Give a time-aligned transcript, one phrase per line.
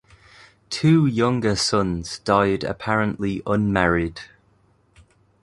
[0.71, 4.19] Two younger sons died apparently unmarried.